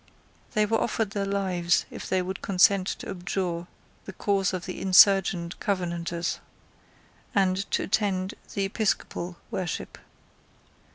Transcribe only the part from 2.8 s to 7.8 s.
to abjure the cause of the insurgent Covenanters, and